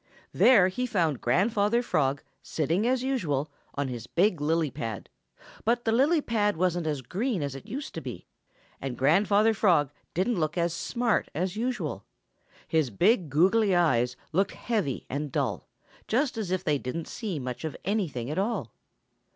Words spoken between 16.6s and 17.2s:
they didn't